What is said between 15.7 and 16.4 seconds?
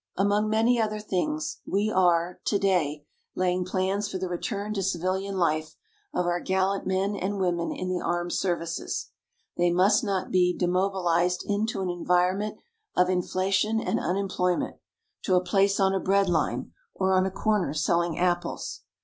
on a bread